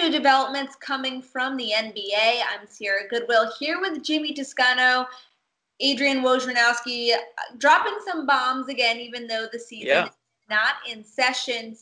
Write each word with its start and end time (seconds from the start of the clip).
new 0.00 0.10
developments 0.10 0.76
coming 0.76 1.20
from 1.20 1.58
the 1.58 1.72
NBA. 1.76 2.40
I'm 2.50 2.66
Sierra 2.66 3.06
Goodwill 3.10 3.52
here 3.58 3.80
with 3.80 4.02
Jimmy 4.02 4.32
Toscano, 4.32 5.06
Adrian 5.80 6.22
Wojnarowski, 6.22 7.12
dropping 7.58 7.98
some 8.06 8.24
bombs 8.24 8.68
again, 8.68 8.96
even 8.96 9.26
though 9.26 9.46
the 9.52 9.58
season 9.58 9.88
Yeah. 9.88 10.06
is 10.06 10.12
not 10.48 10.76
in 10.88 11.04
session. 11.04 11.76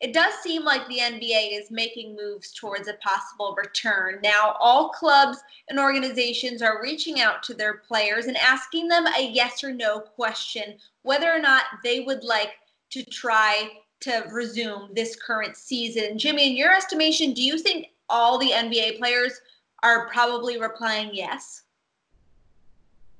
It 0.00 0.12
does 0.12 0.34
seem 0.42 0.64
like 0.64 0.86
the 0.86 1.00
NBA 1.00 1.58
is 1.58 1.70
making 1.70 2.14
moves 2.14 2.52
towards 2.52 2.88
a 2.88 2.94
possible 2.94 3.54
return. 3.56 4.20
Now, 4.22 4.56
all 4.60 4.90
clubs 4.90 5.38
and 5.70 5.78
organizations 5.78 6.60
are 6.60 6.82
reaching 6.82 7.20
out 7.20 7.42
to 7.44 7.54
their 7.54 7.78
players 7.78 8.26
and 8.26 8.36
asking 8.36 8.88
them 8.88 9.06
a 9.06 9.30
yes 9.30 9.64
or 9.64 9.72
no 9.72 10.00
question 10.00 10.78
whether 11.02 11.32
or 11.32 11.38
not 11.38 11.64
they 11.82 12.00
would 12.00 12.22
like 12.22 12.52
to 12.90 13.02
try 13.04 13.70
to 14.02 14.24
resume 14.30 14.90
this 14.92 15.16
current 15.16 15.56
season. 15.56 16.18
Jimmy, 16.18 16.50
in 16.50 16.56
your 16.56 16.72
estimation, 16.72 17.32
do 17.32 17.42
you 17.42 17.58
think 17.58 17.88
all 18.08 18.38
the 18.38 18.50
NBA 18.50 18.98
players 18.98 19.40
are 19.82 20.08
probably 20.08 20.60
replying 20.60 21.10
yes? 21.12 21.62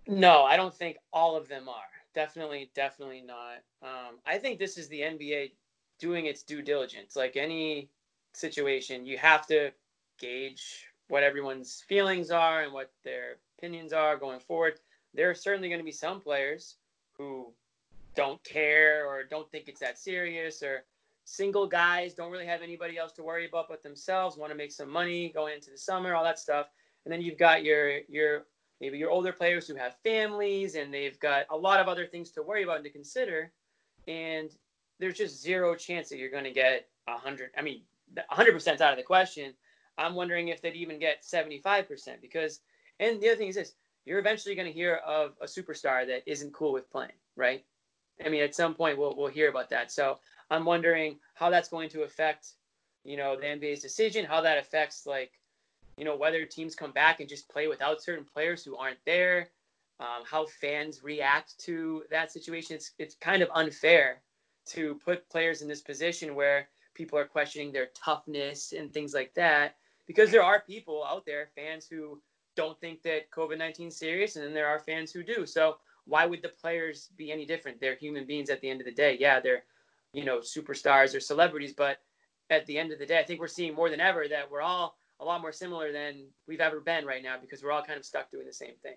No, 0.07 0.43
I 0.43 0.57
don't 0.57 0.75
think 0.75 0.99
all 1.13 1.37
of 1.37 1.49
them 1.49 1.69
are. 1.69 1.83
Definitely, 2.15 2.71
definitely 2.75 3.23
not. 3.23 3.63
Um, 3.83 4.19
I 4.27 4.39
think 4.39 4.59
this 4.59 4.77
is 4.77 4.89
the 4.89 5.01
NBA 5.01 5.53
doing 5.99 6.27
its 6.27 6.43
due 6.43 6.63
diligence. 6.63 7.17
Like 7.17 7.37
any 7.37 7.89
situation, 8.33 9.07
you 9.07 9.17
have 9.19 9.47
to 9.47 9.71
gauge 10.19 10.87
what 11.09 11.23
everyone's 11.23 11.85
feelings 11.89 12.31
are 12.31 12.63
and 12.63 12.73
what 12.73 12.91
their 13.05 13.37
opinions 13.59 13.93
are 13.93 14.17
going 14.17 14.41
forward. 14.41 14.81
There 15.15 15.31
are 15.31 15.35
certainly 15.35 15.69
going 15.69 15.81
to 15.81 15.85
be 15.85 15.93
some 15.93 16.21
players 16.21 16.77
who 17.17 17.53
don't 18.15 18.43
care 18.45 19.07
or 19.07 19.25
don't 19.25 19.51
think 19.51 19.69
it's 19.69 19.81
that 19.81 19.99
serious 19.99 20.63
or 20.63 20.85
single 21.25 21.67
guys 21.67 22.15
don't 22.15 22.33
really 22.33 22.47
have 22.47 22.63
anybody 22.63 22.99
else 22.99 23.13
to 23.13 23.23
worry 23.23 23.47
about 23.47 23.69
but 23.69 23.83
themselves 23.83 24.37
want 24.37 24.51
to 24.51 24.57
make 24.57 24.73
some 24.73 24.91
money 24.91 25.31
going 25.35 25.55
into 25.55 25.71
the 25.71 25.79
summer 25.79 26.15
all 26.15 26.25
that 26.25 26.39
stuff. 26.39 26.67
And 27.05 27.13
then 27.13 27.21
you've 27.21 27.39
got 27.39 27.65
your 27.65 28.01
your 28.09 28.47
maybe 28.81 28.99
your 28.99 29.11
older 29.11 29.33
players 29.33 29.67
who 29.67 29.77
have 29.77 29.97
families 30.03 30.75
and 30.75 30.93
they've 30.93 31.19
got 31.21 31.47
a 31.51 31.57
lot 31.57 31.81
of 31.81 31.89
other 31.89 32.07
things 32.07 32.31
to 32.33 32.43
worry 32.43 32.65
about 32.65 32.77
and 32.77 32.85
to 32.85 32.91
consider. 32.91 33.53
And 34.09 34.51
there's 34.99 35.15
just 35.15 35.41
zero 35.41 35.75
chance 35.75 36.09
that 36.09 36.19
you're 36.19 36.31
going 36.31 36.45
to 36.45 36.53
get 36.53 36.89
100 37.07 37.51
i 37.57 37.63
mean 37.63 37.83
100% 38.31 38.81
out 38.81 38.93
of 38.93 38.97
the 38.97 39.03
question. 39.03 39.55
I'm 39.99 40.15
wondering 40.15 40.49
if 40.49 40.61
they'd 40.61 40.75
even 40.75 40.99
get 40.99 41.23
75% 41.23 42.21
because 42.21 42.61
and 43.01 43.21
the 43.21 43.29
other 43.29 43.37
thing 43.37 43.49
is 43.49 43.55
this 43.55 43.75
you're 44.05 44.19
eventually 44.19 44.55
going 44.55 44.67
to 44.67 44.73
hear 44.73 44.97
of 45.07 45.35
a 45.41 45.47
superstar 45.47 46.07
that 46.07 46.23
isn't 46.27 46.53
cool 46.53 46.73
with 46.73 46.91
playing 46.91 47.13
right 47.37 47.65
i 48.25 48.29
mean 48.29 48.43
at 48.43 48.55
some 48.55 48.75
point 48.75 48.99
we'll, 48.99 49.17
we'll 49.17 49.29
hear 49.29 49.49
about 49.49 49.71
that. 49.71 49.91
So 49.93 50.19
i'm 50.51 50.65
wondering 50.65 51.19
how 51.35 51.51
that's 51.51 51.69
going 51.69 51.89
to 51.91 52.03
affect 52.03 52.55
you 53.05 53.17
know 53.17 53.37
the 53.37 53.47
nba's 53.47 53.81
decision 53.81 54.25
how 54.25 54.41
that 54.41 54.59
affects 54.59 55.07
like 55.07 55.33
you 55.97 56.05
know 56.05 56.17
whether 56.17 56.45
teams 56.45 56.75
come 56.75 56.93
back 56.93 57.21
and 57.21 57.29
just 57.29 57.49
play 57.49 57.67
without 57.69 58.03
certain 58.03 58.25
players 58.25 58.65
who 58.65 58.77
aren't 58.77 59.05
there 59.05 59.49
um, 60.03 60.25
how 60.29 60.47
fans 60.47 61.05
react 61.05 61.57
to 61.61 62.03
that 62.11 62.33
situation. 62.33 62.75
It's, 62.75 62.93
it's 62.99 63.15
kind 63.15 63.43
of 63.43 63.49
unfair 63.55 64.23
to 64.67 64.97
put 65.05 65.29
players 65.31 65.63
in 65.63 65.69
this 65.69 65.81
position 65.81 66.35
where 66.35 66.69
people 66.95 67.19
are 67.19 67.25
questioning 67.25 67.73
their 67.73 67.89
toughness 67.95 68.73
and 68.77 68.93
things 68.93 69.15
like 69.15 69.33
that 69.35 69.77
because 70.07 70.31
there 70.31 70.43
are 70.43 70.61
people 70.61 71.05
out 71.05 71.25
there 71.25 71.49
fans 71.55 71.87
who 71.87 72.21
don't 72.55 72.79
think 72.81 73.03
that 73.03 73.31
covid-19 73.31 73.89
is 73.89 73.97
serious 73.97 74.37
and 74.37 74.45
then 74.45 74.53
there 74.53 74.67
are 74.67 74.79
fans 74.79 75.13
who 75.13 75.23
do. 75.23 75.47
So 75.47 75.77
why 76.07 76.27
would 76.27 76.43
the 76.43 76.49
players 76.49 77.11
be 77.17 77.31
any 77.33 77.47
different? 77.47 77.81
They're 77.81 77.97
human 77.97 78.27
beings 78.27 78.51
at 78.51 78.61
the 78.61 78.69
end 78.69 78.81
of 78.81 78.87
the 78.87 78.93
day. 78.93 79.17
Yeah 79.19 79.41
they're 79.41 79.65
you 80.13 80.25
know 80.25 80.39
superstars 80.39 81.17
or 81.17 81.21
celebrities 81.21 81.73
but 81.73 81.99
at 82.51 82.67
the 82.67 82.77
end 82.77 82.93
of 82.93 82.99
the 82.99 83.07
day 83.07 83.19
i 83.19 83.23
think 83.23 83.41
we're 83.41 83.49
seeing 83.49 83.75
more 83.75 83.89
than 83.89 83.99
ever 83.99 84.29
that 84.29 84.51
we're 84.51 84.61
all 84.61 84.95
a 85.23 85.25
lot 85.25 85.41
more 85.41 85.53
similar 85.53 85.93
than 85.93 86.25
we've 86.47 86.61
ever 86.61 86.81
been 86.81 87.07
right 87.07 87.23
now 87.23 87.37
because 87.41 87.63
we're 87.63 87.71
all 87.71 87.83
kind 87.83 87.99
of 87.99 88.05
stuck 88.05 88.31
doing 88.31 88.47
the 88.47 88.53
same 88.53 88.75
thing. 88.83 88.97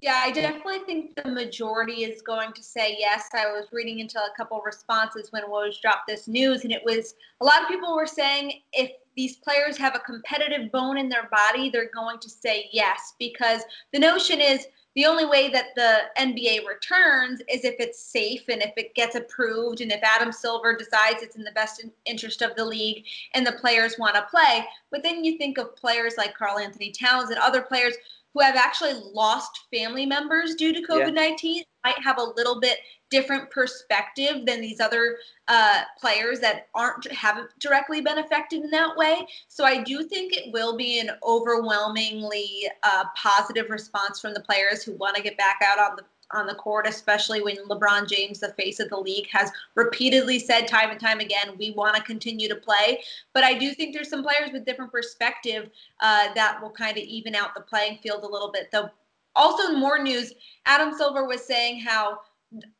Yeah, 0.00 0.18
I 0.24 0.32
definitely 0.32 0.78
think 0.86 1.14
the 1.14 1.30
majority 1.30 2.04
is 2.04 2.22
going 2.22 2.54
to 2.54 2.62
say 2.62 2.96
yes. 2.98 3.28
I 3.34 3.52
was 3.52 3.66
reading 3.70 3.98
into 3.98 4.18
a 4.18 4.34
couple 4.34 4.62
responses 4.64 5.30
when 5.30 5.42
Woj 5.42 5.78
dropped 5.82 6.06
this 6.08 6.26
news, 6.26 6.64
and 6.64 6.72
it 6.72 6.80
was 6.82 7.16
a 7.42 7.44
lot 7.44 7.60
of 7.60 7.68
people 7.68 7.94
were 7.94 8.06
saying 8.06 8.62
if 8.72 8.92
these 9.14 9.36
players 9.36 9.76
have 9.76 9.94
a 9.94 9.98
competitive 9.98 10.72
bone 10.72 10.96
in 10.96 11.10
their 11.10 11.28
body, 11.30 11.68
they're 11.68 11.90
going 11.94 12.18
to 12.20 12.30
say 12.30 12.70
yes 12.72 13.12
because 13.18 13.62
the 13.92 13.98
notion 13.98 14.40
is 14.40 14.68
the 14.96 15.06
only 15.06 15.24
way 15.24 15.48
that 15.50 15.74
the 15.76 16.00
NBA 16.18 16.66
returns 16.66 17.40
is 17.48 17.64
if 17.64 17.76
it's 17.78 18.00
safe 18.00 18.42
and 18.48 18.60
if 18.60 18.72
it 18.76 18.94
gets 18.94 19.14
approved 19.14 19.80
and 19.80 19.92
if 19.92 20.00
Adam 20.02 20.32
Silver 20.32 20.76
decides 20.76 21.22
it's 21.22 21.36
in 21.36 21.44
the 21.44 21.52
best 21.52 21.84
interest 22.06 22.42
of 22.42 22.56
the 22.56 22.64
league 22.64 23.04
and 23.34 23.46
the 23.46 23.52
players 23.52 23.98
want 23.98 24.16
to 24.16 24.22
play. 24.22 24.66
But 24.90 25.02
then 25.02 25.24
you 25.24 25.38
think 25.38 25.58
of 25.58 25.76
players 25.76 26.14
like 26.16 26.36
Karl-Anthony 26.36 26.90
Towns 26.90 27.30
and 27.30 27.38
other 27.38 27.62
players 27.62 27.94
who 28.34 28.40
have 28.40 28.56
actually 28.56 28.94
lost 29.12 29.66
family 29.72 30.06
members 30.06 30.54
due 30.54 30.72
to 30.72 30.80
COVID 30.86 31.14
19 31.14 31.64
might 31.84 31.98
have 32.02 32.18
a 32.18 32.32
little 32.36 32.60
bit 32.60 32.78
different 33.10 33.50
perspective 33.50 34.46
than 34.46 34.60
these 34.60 34.78
other 34.80 35.16
uh, 35.48 35.82
players 36.00 36.38
that 36.40 36.68
aren't 36.74 37.10
haven't 37.10 37.48
directly 37.58 38.00
been 38.00 38.18
affected 38.18 38.62
in 38.62 38.70
that 38.70 38.96
way. 38.96 39.26
So 39.48 39.64
I 39.64 39.82
do 39.82 40.04
think 40.04 40.32
it 40.32 40.52
will 40.52 40.76
be 40.76 41.00
an 41.00 41.10
overwhelmingly 41.26 42.68
uh, 42.82 43.04
positive 43.16 43.68
response 43.68 44.20
from 44.20 44.34
the 44.34 44.40
players 44.40 44.82
who 44.82 44.92
want 44.92 45.16
to 45.16 45.22
get 45.22 45.36
back 45.36 45.58
out 45.64 45.78
on 45.78 45.96
the 45.96 46.04
on 46.32 46.46
the 46.46 46.54
court, 46.54 46.86
especially 46.86 47.42
when 47.42 47.56
LeBron 47.68 48.08
James, 48.08 48.40
the 48.40 48.52
face 48.54 48.80
of 48.80 48.88
the 48.88 48.96
league, 48.96 49.28
has 49.30 49.50
repeatedly 49.74 50.38
said 50.38 50.68
time 50.68 50.90
and 50.90 51.00
time 51.00 51.20
again, 51.20 51.56
we 51.58 51.72
want 51.72 51.96
to 51.96 52.02
continue 52.02 52.48
to 52.48 52.54
play. 52.54 53.02
But 53.32 53.44
I 53.44 53.54
do 53.54 53.72
think 53.74 53.94
there's 53.94 54.08
some 54.08 54.22
players 54.22 54.50
with 54.52 54.64
different 54.64 54.92
perspective 54.92 55.70
uh, 56.00 56.32
that 56.34 56.60
will 56.62 56.70
kind 56.70 56.96
of 56.96 57.04
even 57.04 57.34
out 57.34 57.54
the 57.54 57.60
playing 57.60 57.98
field 58.02 58.24
a 58.24 58.28
little 58.28 58.50
bit. 58.52 58.70
Though, 58.70 58.90
also 59.34 59.72
in 59.72 59.80
more 59.80 59.98
news, 60.02 60.32
Adam 60.66 60.92
Silver 60.96 61.26
was 61.26 61.44
saying 61.44 61.80
how 61.80 62.20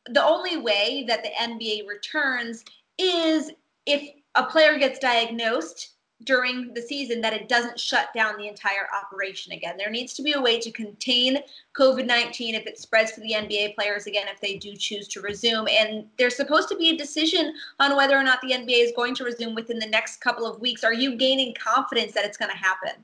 the 0.09 0.23
only 0.23 0.57
way 0.57 1.05
that 1.07 1.23
the 1.23 1.29
NBA 1.39 1.87
returns 1.87 2.63
is 2.97 3.51
if 3.85 4.09
a 4.35 4.43
player 4.43 4.77
gets 4.77 4.99
diagnosed 4.99 5.91
during 6.25 6.73
the 6.73 6.81
season 6.81 7.21
that 7.21 7.33
it 7.33 7.49
doesn't 7.49 7.79
shut 7.79 8.13
down 8.13 8.37
the 8.37 8.47
entire 8.47 8.87
operation 8.95 9.51
again. 9.53 9.75
There 9.77 9.89
needs 9.89 10.13
to 10.13 10.21
be 10.21 10.33
a 10.33 10.41
way 10.41 10.59
to 10.59 10.71
contain 10.71 11.39
COVID 11.77 12.05
19 12.05 12.55
if 12.55 12.65
it 12.67 12.79
spreads 12.79 13.11
to 13.13 13.21
the 13.21 13.33
NBA 13.33 13.75
players 13.75 14.07
again 14.07 14.27
if 14.27 14.39
they 14.41 14.57
do 14.57 14.75
choose 14.75 15.07
to 15.09 15.21
resume. 15.21 15.67
And 15.67 16.05
there's 16.17 16.35
supposed 16.35 16.69
to 16.69 16.77
be 16.77 16.89
a 16.89 16.97
decision 16.97 17.53
on 17.79 17.95
whether 17.95 18.17
or 18.17 18.23
not 18.23 18.41
the 18.41 18.51
NBA 18.51 18.83
is 18.83 18.93
going 18.95 19.15
to 19.15 19.23
resume 19.23 19.55
within 19.55 19.79
the 19.79 19.87
next 19.87 20.17
couple 20.21 20.45
of 20.45 20.59
weeks. 20.59 20.83
Are 20.83 20.93
you 20.93 21.15
gaining 21.15 21.53
confidence 21.55 22.13
that 22.13 22.25
it's 22.25 22.37
going 22.37 22.51
to 22.51 22.57
happen? 22.57 23.03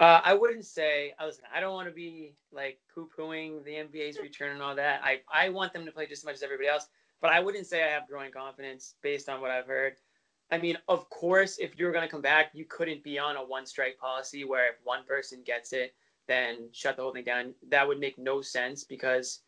Uh, 0.00 0.20
I 0.24 0.34
wouldn't 0.34 0.64
say. 0.64 1.14
uh, 1.20 1.26
Listen, 1.26 1.44
I 1.54 1.60
don't 1.60 1.74
want 1.74 1.86
to 1.86 1.94
be 1.94 2.34
like 2.50 2.80
poo-pooing 2.92 3.62
the 3.64 3.70
NBA's 3.70 4.18
return 4.18 4.50
and 4.50 4.60
all 4.60 4.74
that. 4.74 5.00
I 5.04 5.20
I 5.32 5.48
want 5.48 5.72
them 5.72 5.84
to 5.86 5.92
play 5.92 6.06
just 6.06 6.22
as 6.22 6.24
much 6.24 6.34
as 6.34 6.42
everybody 6.42 6.68
else, 6.68 6.88
but 7.20 7.30
I 7.30 7.38
wouldn't 7.38 7.66
say 7.66 7.84
I 7.84 7.88
have 7.88 8.08
growing 8.08 8.32
confidence 8.32 8.94
based 9.00 9.28
on 9.28 9.40
what 9.40 9.52
I've 9.52 9.66
heard. 9.66 9.94
I 10.52 10.58
mean, 10.58 10.76
of 10.86 11.08
course, 11.08 11.56
if 11.58 11.78
you 11.78 11.86
were 11.86 11.92
going 11.92 12.04
to 12.04 12.10
come 12.10 12.20
back, 12.20 12.50
you 12.52 12.66
couldn't 12.66 13.02
be 13.02 13.18
on 13.18 13.36
a 13.36 13.44
one-strike 13.44 13.98
policy 13.98 14.44
where 14.44 14.68
if 14.68 14.76
one 14.84 15.02
person 15.04 15.40
gets 15.46 15.72
it, 15.72 15.94
then 16.28 16.68
shut 16.72 16.96
the 16.96 17.02
whole 17.02 17.12
thing 17.12 17.24
down. 17.24 17.54
That 17.70 17.88
would 17.88 17.98
make 17.98 18.18
no 18.18 18.42
sense 18.42 18.84
because 18.84 19.40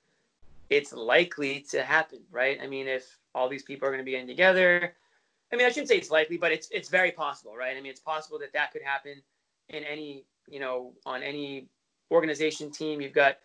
it's 0.71 0.95
likely 0.95 1.61
to 1.71 1.83
happen, 1.83 2.21
right? 2.31 2.59
I 2.61 2.67
mean, 2.67 2.89
if 2.89 3.19
all 3.35 3.51
these 3.51 3.63
people 3.63 3.87
are 3.87 3.91
going 3.91 4.01
to 4.01 4.05
be 4.05 4.13
getting 4.13 4.27
together, 4.27 4.95
I 5.53 5.57
mean, 5.57 5.67
I 5.67 5.69
shouldn't 5.69 5.89
say 5.89 5.99
it's 5.99 6.11
likely, 6.11 6.39
but 6.39 6.53
it's 6.53 6.69
it's 6.71 6.89
very 6.89 7.13
possible, 7.13 7.55
right? 7.55 7.77
I 7.77 7.81
mean, 7.81 7.91
it's 7.91 8.01
possible 8.01 8.39
that 8.39 8.53
that 8.55 8.73
could 8.73 8.83
happen 8.83 9.23
in 9.69 9.85
any, 9.85 10.25
you 10.49 10.59
know, 10.59 10.95
on 11.05 11.23
any 11.23 11.69
organization 12.11 12.73
team. 12.73 13.01
You've 13.01 13.13
got 13.13 13.37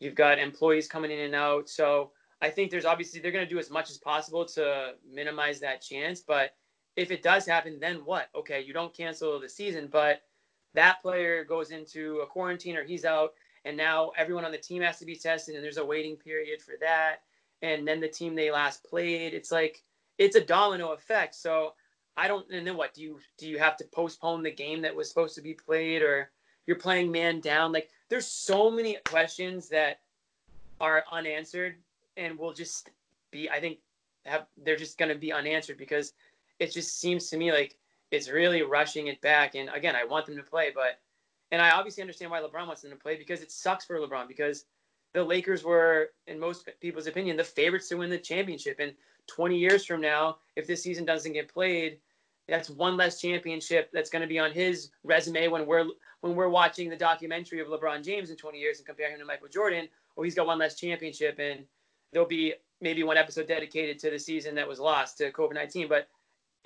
you've 0.00 0.14
got 0.14 0.38
employees 0.38 0.86
coming 0.86 1.10
in 1.10 1.20
and 1.20 1.34
out, 1.34 1.68
so 1.68 2.12
I 2.42 2.50
think 2.50 2.70
there's 2.70 2.84
obviously 2.84 3.20
they're 3.20 3.32
going 3.32 3.44
to 3.44 3.50
do 3.50 3.58
as 3.58 3.70
much 3.70 3.90
as 3.90 3.96
possible 3.96 4.44
to 4.44 4.92
minimize 5.10 5.58
that 5.60 5.80
chance. 5.80 6.20
But 6.20 6.54
if 6.96 7.10
it 7.10 7.22
does 7.22 7.46
happen, 7.46 7.78
then 7.78 7.96
what? 8.04 8.28
Okay, 8.34 8.62
you 8.62 8.72
don't 8.72 8.94
cancel 8.94 9.38
the 9.38 9.48
season, 9.48 9.88
but 9.90 10.22
that 10.74 11.02
player 11.02 11.44
goes 11.44 11.70
into 11.70 12.20
a 12.20 12.26
quarantine 12.26 12.76
or 12.76 12.84
he's 12.84 13.04
out, 13.04 13.34
and 13.64 13.76
now 13.76 14.12
everyone 14.16 14.44
on 14.44 14.52
the 14.52 14.58
team 14.58 14.82
has 14.82 14.98
to 14.98 15.06
be 15.06 15.16
tested, 15.16 15.54
and 15.54 15.64
there's 15.64 15.76
a 15.76 15.84
waiting 15.84 16.16
period 16.16 16.62
for 16.62 16.74
that. 16.80 17.22
And 17.62 17.86
then 17.86 18.00
the 18.00 18.08
team 18.08 18.34
they 18.34 18.50
last 18.50 18.84
played, 18.84 19.34
it's 19.34 19.50
like 19.52 19.82
it's 20.18 20.36
a 20.36 20.44
domino 20.44 20.92
effect. 20.92 21.34
So 21.34 21.74
I 22.16 22.28
don't. 22.28 22.50
And 22.50 22.66
then 22.66 22.76
what? 22.76 22.94
Do 22.94 23.02
you 23.02 23.18
do 23.38 23.48
you 23.48 23.58
have 23.58 23.76
to 23.78 23.84
postpone 23.84 24.42
the 24.42 24.50
game 24.50 24.82
that 24.82 24.94
was 24.94 25.08
supposed 25.08 25.34
to 25.36 25.42
be 25.42 25.54
played, 25.54 26.02
or 26.02 26.30
you're 26.66 26.76
playing 26.76 27.10
man 27.10 27.40
down? 27.40 27.72
Like 27.72 27.90
there's 28.08 28.26
so 28.26 28.70
many 28.70 28.98
questions 29.04 29.68
that 29.70 30.00
are 30.80 31.04
unanswered 31.10 31.76
and 32.16 32.38
will 32.38 32.52
just 32.52 32.90
be 33.30 33.48
I 33.50 33.60
think 33.60 33.78
have 34.26 34.46
they're 34.64 34.76
just 34.76 34.98
going 34.98 35.08
to 35.08 35.18
be 35.18 35.32
unanswered 35.32 35.78
because 35.78 36.12
it 36.58 36.72
just 36.72 37.00
seems 37.00 37.28
to 37.30 37.36
me 37.36 37.52
like 37.52 37.76
it's 38.10 38.30
really 38.30 38.62
rushing 38.62 39.08
it 39.08 39.20
back. 39.20 39.54
And 39.54 39.68
again, 39.74 39.96
I 39.96 40.04
want 40.04 40.26
them 40.26 40.36
to 40.36 40.42
play, 40.42 40.70
but 40.74 41.00
and 41.52 41.62
I 41.62 41.70
obviously 41.70 42.02
understand 42.02 42.30
why 42.30 42.40
LeBron 42.40 42.66
wants 42.66 42.82
them 42.82 42.90
to 42.90 42.96
play 42.96 43.16
because 43.16 43.40
it 43.40 43.52
sucks 43.52 43.84
for 43.84 43.98
LeBron 43.98 44.26
because 44.26 44.64
the 45.14 45.22
Lakers 45.22 45.64
were, 45.64 46.10
in 46.26 46.38
most 46.38 46.68
people's 46.80 47.06
opinion, 47.06 47.36
the 47.36 47.44
favorites 47.44 47.88
to 47.88 47.96
win 47.96 48.10
the 48.10 48.18
championship. 48.18 48.76
And 48.80 48.92
20 49.28 49.56
years 49.56 49.84
from 49.84 50.00
now, 50.00 50.38
if 50.56 50.66
this 50.66 50.82
season 50.82 51.04
doesn't 51.04 51.32
get 51.32 51.52
played, 51.52 51.98
that's 52.48 52.70
one 52.70 52.96
less 52.96 53.20
championship 53.20 53.90
that's 53.92 54.10
going 54.10 54.22
to 54.22 54.28
be 54.28 54.38
on 54.38 54.52
his 54.52 54.90
resume 55.04 55.48
when 55.48 55.66
we're 55.66 55.86
when 56.20 56.34
we're 56.34 56.48
watching 56.48 56.88
the 56.88 56.96
documentary 56.96 57.60
of 57.60 57.68
LeBron 57.68 58.04
James 58.04 58.30
in 58.30 58.36
20 58.36 58.58
years 58.58 58.78
and 58.78 58.86
compare 58.86 59.10
him 59.10 59.18
to 59.18 59.24
Michael 59.24 59.48
Jordan. 59.48 59.88
Oh, 60.16 60.22
he's 60.22 60.34
got 60.34 60.46
one 60.46 60.58
less 60.58 60.78
championship, 60.78 61.38
and 61.38 61.64
there'll 62.12 62.28
be 62.28 62.54
maybe 62.80 63.02
one 63.02 63.16
episode 63.16 63.46
dedicated 63.46 63.98
to 63.98 64.10
the 64.10 64.18
season 64.18 64.54
that 64.54 64.66
was 64.66 64.80
lost 64.80 65.18
to 65.18 65.30
COVID 65.32 65.54
19. 65.54 65.88
But 65.88 66.08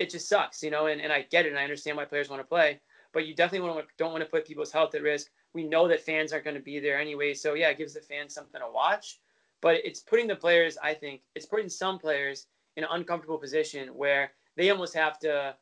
it 0.01 0.09
just 0.09 0.27
sucks, 0.27 0.63
you 0.63 0.71
know, 0.71 0.87
and, 0.87 0.99
and 0.99 1.13
I 1.13 1.21
get 1.29 1.45
it 1.45 1.49
and 1.49 1.59
I 1.59 1.63
understand 1.63 1.95
why 1.95 2.05
players 2.05 2.27
want 2.27 2.41
to 2.41 2.47
play, 2.47 2.79
but 3.13 3.27
you 3.27 3.35
definitely 3.35 3.69
want 3.69 3.87
to, 3.87 3.93
don't 3.97 4.11
want 4.11 4.23
to 4.23 4.29
put 4.29 4.47
people's 4.47 4.71
health 4.71 4.95
at 4.95 5.03
risk. 5.03 5.27
We 5.53 5.63
know 5.63 5.87
that 5.87 6.01
fans 6.01 6.33
aren't 6.33 6.45
going 6.45 6.55
to 6.55 6.61
be 6.61 6.79
there 6.79 6.99
anyway. 6.99 7.35
So, 7.35 7.53
yeah, 7.53 7.69
it 7.69 7.77
gives 7.77 7.93
the 7.93 8.01
fans 8.01 8.33
something 8.33 8.59
to 8.59 8.71
watch, 8.71 9.19
but 9.61 9.75
it's 9.83 9.99
putting 9.99 10.27
the 10.27 10.35
players, 10.35 10.77
I 10.81 10.95
think, 10.95 11.21
it's 11.35 11.45
putting 11.45 11.69
some 11.69 11.99
players 11.99 12.47
in 12.77 12.83
an 12.83 12.89
uncomfortable 12.91 13.37
position 13.37 13.89
where 13.89 14.31
they 14.57 14.71
almost 14.71 14.95
have 14.95 15.19
to, 15.19 15.55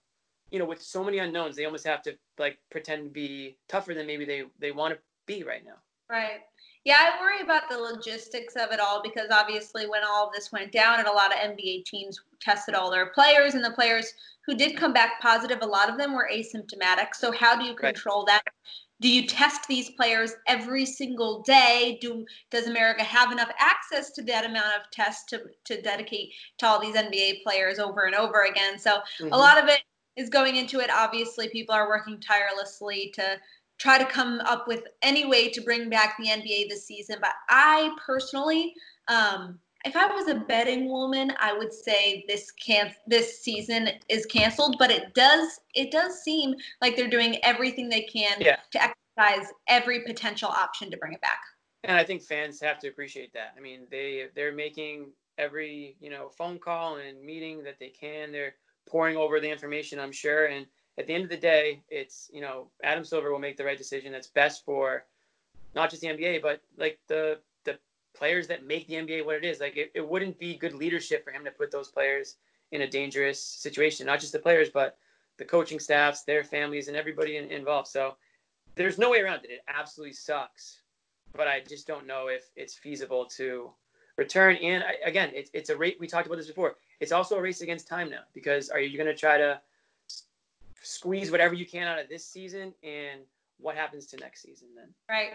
you 0.51 0.59
know, 0.59 0.65
with 0.65 0.81
so 0.81 1.03
many 1.03 1.17
unknowns, 1.17 1.57
they 1.57 1.65
almost 1.65 1.85
have 1.85 2.01
to 2.03 2.15
like 2.37 2.59
pretend 2.71 3.03
to 3.03 3.09
be 3.09 3.57
tougher 3.67 3.93
than 3.93 4.07
maybe 4.07 4.23
they, 4.23 4.43
they 4.57 4.71
want 4.71 4.93
to 4.93 4.99
be 5.25 5.43
right 5.43 5.65
now. 5.65 5.75
Right. 6.09 6.41
Yeah, 6.85 6.97
I 6.97 7.21
worry 7.21 7.41
about 7.41 7.69
the 7.69 7.77
logistics 7.77 8.55
of 8.55 8.71
it 8.71 8.79
all 8.79 9.01
because 9.03 9.29
obviously, 9.31 9.87
when 9.87 10.01
all 10.03 10.27
of 10.27 10.33
this 10.33 10.51
went 10.51 10.71
down 10.71 10.99
and 10.99 11.07
a 11.07 11.11
lot 11.11 11.31
of 11.31 11.37
NBA 11.37 11.85
teams 11.85 12.19
tested 12.39 12.73
all 12.73 12.89
their 12.89 13.07
players, 13.07 13.53
and 13.53 13.63
the 13.63 13.71
players 13.71 14.13
who 14.45 14.55
did 14.55 14.77
come 14.77 14.93
back 14.93 15.21
positive, 15.21 15.59
a 15.61 15.65
lot 15.65 15.89
of 15.89 15.97
them 15.97 16.13
were 16.13 16.29
asymptomatic. 16.33 17.13
So, 17.13 17.31
how 17.31 17.59
do 17.59 17.65
you 17.65 17.75
control 17.75 18.25
right. 18.25 18.41
that? 18.45 18.53
Do 19.01 19.09
you 19.09 19.27
test 19.27 19.67
these 19.67 19.91
players 19.91 20.33
every 20.47 20.85
single 20.85 21.41
day? 21.43 21.99
Do 22.01 22.25
does 22.49 22.67
America 22.67 23.03
have 23.03 23.31
enough 23.31 23.51
access 23.59 24.11
to 24.11 24.23
that 24.23 24.45
amount 24.45 24.73
of 24.77 24.89
tests 24.91 25.25
to 25.25 25.43
to 25.65 25.81
dedicate 25.81 26.31
to 26.59 26.65
all 26.65 26.79
these 26.79 26.95
NBA 26.95 27.43
players 27.43 27.77
over 27.77 28.05
and 28.05 28.15
over 28.15 28.45
again? 28.45 28.79
So, 28.79 28.99
mm-hmm. 29.21 29.33
a 29.33 29.37
lot 29.37 29.61
of 29.61 29.69
it 29.69 29.81
is 30.15 30.29
going 30.29 30.55
into 30.55 30.79
it. 30.79 30.89
Obviously, 30.91 31.49
people 31.49 31.75
are 31.75 31.87
working 31.87 32.19
tirelessly 32.19 33.11
to 33.15 33.37
try 33.79 33.97
to 33.97 34.05
come 34.05 34.41
up 34.41 34.67
with 34.67 34.83
any 35.01 35.25
way 35.25 35.49
to 35.49 35.61
bring 35.61 35.89
back 35.89 36.17
the 36.17 36.27
NBA 36.27 36.69
this 36.69 36.85
season. 36.85 37.17
But 37.21 37.33
I 37.49 37.95
personally, 38.05 38.73
um, 39.07 39.57
if 39.85 39.95
I 39.95 40.07
was 40.07 40.27
a 40.27 40.35
betting 40.35 40.89
woman, 40.89 41.33
I 41.39 41.57
would 41.57 41.73
say 41.73 42.25
this 42.27 42.51
can 42.51 42.93
this 43.07 43.41
season 43.41 43.89
is 44.09 44.25
canceled. 44.25 44.75
But 44.77 44.91
it 44.91 45.13
does 45.13 45.59
it 45.73 45.91
does 45.91 46.21
seem 46.21 46.55
like 46.81 46.95
they're 46.95 47.09
doing 47.09 47.37
everything 47.43 47.89
they 47.89 48.01
can 48.01 48.37
yeah. 48.39 48.57
to 48.71 48.83
exercise 48.83 49.51
every 49.67 50.01
potential 50.01 50.49
option 50.49 50.91
to 50.91 50.97
bring 50.97 51.13
it 51.13 51.21
back. 51.21 51.39
And 51.85 51.97
I 51.97 52.03
think 52.03 52.21
fans 52.21 52.59
have 52.59 52.79
to 52.79 52.89
appreciate 52.89 53.33
that. 53.33 53.53
I 53.57 53.61
mean, 53.61 53.87
they 53.89 54.27
they're 54.35 54.53
making 54.53 55.11
every 55.37 55.95
you 56.01 56.09
know 56.09 56.29
phone 56.37 56.59
call 56.59 56.97
and 56.97 57.23
meeting 57.23 57.63
that 57.63 57.79
they 57.79 57.89
can. 57.89 58.33
They're 58.33 58.55
pouring 58.87 59.15
over 59.15 59.39
the 59.39 59.49
information, 59.49 59.99
I'm 59.99 60.11
sure, 60.11 60.47
and 60.47 60.65
at 60.99 61.07
the 61.07 61.13
end 61.13 61.23
of 61.23 61.29
the 61.29 61.37
day, 61.37 61.81
it's 61.89 62.29
you 62.31 62.41
know 62.41 62.67
Adam 62.83 63.05
Silver 63.05 63.31
will 63.31 63.39
make 63.39 63.55
the 63.55 63.63
right 63.63 63.77
decision 63.77 64.11
that's 64.11 64.27
best 64.27 64.65
for 64.65 65.05
not 65.73 65.89
just 65.89 66.01
the 66.01 66.09
NBA, 66.09 66.41
but 66.41 66.61
like 66.77 66.99
the 67.07 67.39
the 67.63 67.79
players 68.13 68.47
that 68.47 68.67
make 68.67 68.85
the 68.87 68.95
NBA 68.95 69.25
what 69.25 69.37
it 69.37 69.45
is. 69.45 69.61
Like 69.61 69.77
it, 69.77 69.91
it 69.95 70.07
wouldn't 70.07 70.37
be 70.37 70.57
good 70.57 70.73
leadership 70.73 71.23
for 71.23 71.31
him 71.31 71.45
to 71.45 71.51
put 71.51 71.71
those 71.71 71.87
players 71.87 72.35
in 72.73 72.81
a 72.81 72.87
dangerous 72.87 73.41
situation. 73.41 74.05
Not 74.05 74.19
just 74.19 74.33
the 74.33 74.39
players, 74.39 74.69
but 74.69 74.97
the 75.37 75.45
coaching 75.45 75.79
staffs, 75.79 76.23
their 76.23 76.43
families, 76.43 76.89
and 76.89 76.97
everybody 76.97 77.37
in, 77.37 77.45
involved. 77.45 77.87
So 77.87 78.15
there's 78.75 78.97
no 78.97 79.09
way 79.09 79.21
around 79.21 79.45
it. 79.45 79.51
It 79.51 79.61
absolutely 79.69 80.13
sucks, 80.13 80.81
but 81.33 81.47
I 81.47 81.61
just 81.61 81.87
don't 81.87 82.05
know 82.05 82.27
if 82.27 82.49
it's 82.57 82.75
feasible 82.75 83.25
to 83.37 83.71
return. 84.17 84.57
And 84.57 84.83
I, 84.83 84.95
again, 85.05 85.31
it's 85.33 85.49
it's 85.53 85.69
a 85.69 85.77
rate. 85.77 85.95
We 85.97 86.07
talked 86.07 86.27
about 86.27 86.39
this 86.39 86.47
before. 86.47 86.75
It's 86.99 87.13
also 87.13 87.37
a 87.37 87.41
race 87.41 87.61
against 87.61 87.87
time 87.87 88.09
now 88.09 88.23
because 88.33 88.69
are 88.69 88.81
you 88.81 88.97
going 88.97 89.07
to 89.07 89.15
try 89.15 89.37
to 89.37 89.61
squeeze 90.81 91.31
whatever 91.31 91.53
you 91.53 91.65
can 91.65 91.87
out 91.87 91.99
of 91.99 92.09
this 92.09 92.25
season 92.25 92.73
and 92.83 93.21
what 93.59 93.75
happens 93.75 94.07
to 94.07 94.17
next 94.17 94.41
season 94.41 94.69
then. 94.75 94.87
Right. 95.09 95.29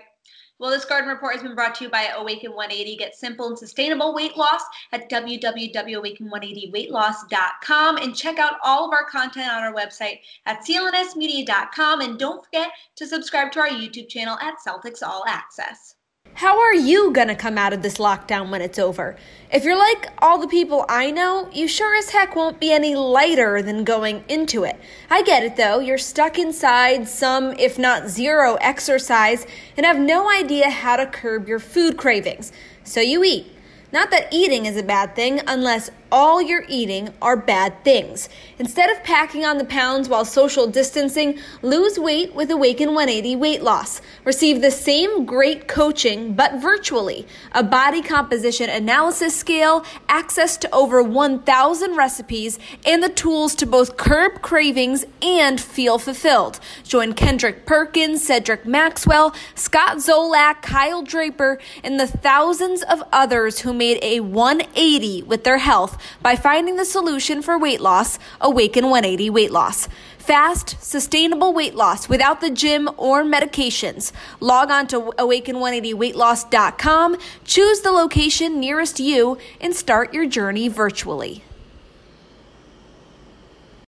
Well, 0.59 0.71
this 0.71 0.85
garden 0.85 1.09
report 1.11 1.35
has 1.35 1.43
been 1.43 1.55
brought 1.55 1.75
to 1.77 1.85
you 1.85 1.91
by 1.91 2.09
Awaken 2.17 2.51
180. 2.53 2.97
Get 2.97 3.15
simple 3.15 3.47
and 3.49 3.59
sustainable 3.59 4.15
weight 4.15 4.37
loss 4.37 4.63
at 4.93 5.09
www.awaken180weightloss.com 5.11 7.97
and 7.99 8.17
check 8.17 8.39
out 8.39 8.55
all 8.65 8.87
of 8.87 8.95
our 8.95 9.05
content 9.05 9.51
on 9.51 9.63
our 9.63 9.75
website 9.75 10.21
at 10.47 10.65
clnsmedia.com. 10.65 12.01
And 12.01 12.19
don't 12.19 12.43
forget 12.45 12.71
to 12.97 13.07
subscribe 13.07 13.53
to 13.53 13.61
our 13.61 13.69
YouTube 13.69 14.09
channel 14.09 14.39
at 14.41 14.55
Celtics 14.67 15.03
All 15.03 15.25
Access. 15.27 15.97
How 16.37 16.59
are 16.59 16.75
you 16.75 17.13
gonna 17.13 17.37
come 17.37 17.57
out 17.57 17.73
of 17.73 17.83
this 17.83 17.99
lockdown 17.99 18.51
when 18.51 18.61
it's 18.61 18.77
over? 18.81 19.15
If 19.53 19.63
you're 19.63 19.79
like 19.79 20.09
all 20.19 20.39
the 20.39 20.49
people 20.49 20.85
I 20.89 21.13
know, 21.13 21.49
you 21.53 21.69
sure 21.69 21.97
as 21.97 22.11
heck 22.11 22.35
won't 22.35 22.59
be 22.59 22.73
any 22.73 22.97
lighter 22.97 23.63
than 23.63 23.85
going 23.85 24.25
into 24.29 24.65
it. 24.65 24.77
I 25.09 25.23
get 25.23 25.45
it 25.45 25.55
though, 25.57 25.79
you're 25.79 25.97
stuck 25.97 26.37
inside, 26.37 27.07
some, 27.07 27.53
if 27.53 27.79
not 27.79 28.09
zero, 28.09 28.57
exercise, 28.57 29.47
and 29.77 29.87
have 29.87 29.97
no 29.97 30.29
idea 30.29 30.71
how 30.71 30.97
to 30.97 31.07
curb 31.07 31.47
your 31.47 31.61
food 31.61 31.97
cravings. 31.97 32.51
So 32.83 33.01
you 33.01 33.23
eat. 33.23 33.53
Not 33.93 34.11
that 34.11 34.33
eating 34.33 34.67
is 34.67 34.77
a 34.77 34.83
bad 34.83 35.15
thing 35.15 35.41
unless 35.47 35.89
all 36.15 36.41
you're 36.41 36.65
eating 36.69 37.13
are 37.21 37.37
bad 37.37 37.83
things. 37.83 38.29
Instead 38.61 38.89
of 38.89 39.03
packing 39.03 39.45
on 39.45 39.59
the 39.59 39.65
pounds 39.65 40.09
while 40.09 40.25
social 40.25 40.69
distancing, 40.69 41.37
lose 41.61 41.99
weight 41.99 42.33
with 42.37 42.53
Awaken 42.53 42.91
180 42.91 43.35
weight 43.35 43.63
loss. 43.63 44.01
Receive 44.25 44.63
the 44.63 44.71
same 44.71 45.27
great 45.27 45.67
coaching, 45.67 46.33
but 46.35 46.63
virtually. 46.63 47.27
A 47.51 47.65
body 47.65 48.01
composition 48.01 48.71
analysis 48.71 49.37
scale, 49.37 49.85
access 50.09 50.57
to 50.59 50.73
over 50.73 51.03
1,000 51.03 51.97
recipes, 51.97 52.61
and 52.87 53.03
the 53.03 53.09
tools 53.09 53.57
to 53.57 53.67
both 53.67 53.97
curb 53.97 54.41
cravings 54.41 55.05
and 55.21 55.61
feel 55.61 55.99
fulfilled. 55.99 56.61
Join 56.85 57.15
Kendrick 57.15 57.67
Perkins, 57.67 58.25
Cedric 58.25 58.65
Maxwell, 58.65 59.35
Scott 59.57 59.97
Zolak, 59.97 60.63
Kyle 60.63 61.03
Draper, 61.03 61.59
and 61.83 61.99
the 61.99 62.07
thousands 62.07 62.85
of 62.85 63.03
others 63.11 63.59
who 63.59 63.75
made 63.75 63.99
a 64.01 64.21
180 64.21 65.25
with 65.25 65.43
their 65.43 65.59
health 65.59 65.99
by 66.23 66.37
finding 66.37 66.77
the 66.77 66.85
solution 66.85 67.43
for 67.43 67.59
weight 67.59 67.81
loss, 67.81 68.21
Awaken 68.41 68.85
180 68.85 69.31
Weight 69.31 69.51
Loss. 69.51 69.89
Fast, 70.19 70.83
sustainable 70.83 71.53
weight 71.53 71.75
loss 71.75 72.09
without 72.09 72.41
the 72.41 72.49
gym 72.49 72.89
or 72.97 73.23
medications. 73.23 74.11
Log 74.41 74.71
on 74.71 74.87
to 74.87 75.13
awaken180weightloss.com, 75.19 77.19
choose 77.45 77.83
the 77.83 77.93
location 77.93 78.59
nearest 78.59 79.01
you, 79.01 79.37
and 79.61 79.77
start 79.77 80.15
your 80.15 80.25
journey 80.25 80.69
virtually. 80.69 81.45